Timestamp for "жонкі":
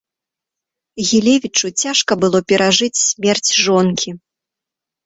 3.69-4.21